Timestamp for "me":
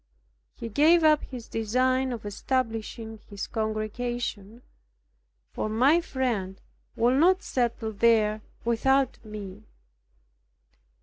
9.23-9.61